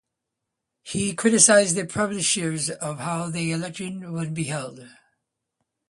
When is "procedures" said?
1.85-2.71